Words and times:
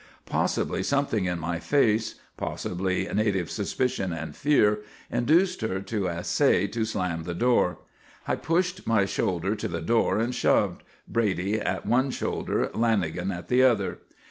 Possibly 0.25 0.81
something 0.81 1.25
in 1.25 1.37
my 1.37 1.59
face, 1.59 2.15
possibly 2.35 3.07
native 3.13 3.51
suspicion 3.51 4.11
and 4.11 4.35
fear, 4.35 4.79
induced 5.11 5.61
her 5.61 5.79
to 5.79 6.07
essay 6.09 6.65
to 6.69 6.85
slam 6.85 7.21
the 7.21 7.35
door. 7.35 7.77
I 8.27 8.35
pushed 8.35 8.87
my 8.87 9.05
shoulder 9.05 9.55
to 9.55 9.67
the 9.67 9.79
door 9.79 10.17
and 10.17 10.33
shoved, 10.33 10.81
Brady 11.07 11.59
at 11.61 11.85
one 11.85 12.09
shoulder, 12.09 12.71
Lanagan 12.73 13.31
at 13.31 13.47
the 13.47 13.61
other. 13.61 13.99